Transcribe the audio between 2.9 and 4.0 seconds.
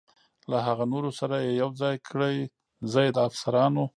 زه یې د افسرانو.